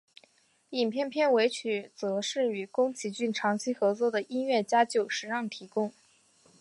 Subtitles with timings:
[0.71, 5.93] 影片片尾曲则是与宫崎骏长期合作的音乐家久石让提供。